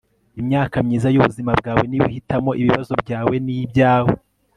[0.41, 4.13] imyaka myiza y'ubuzima bwawe niyo uhitamo ibibazo byawe ni ibyawe